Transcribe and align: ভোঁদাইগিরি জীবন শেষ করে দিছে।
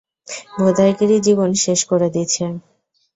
ভোঁদাইগিরি 0.55 1.17
জীবন 1.27 1.49
শেষ 1.63 1.79
করে 1.85 2.07
দিছে। 2.09 2.43